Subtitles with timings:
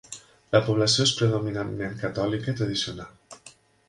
[0.55, 3.43] La població és predominantment catòlica i tradicional.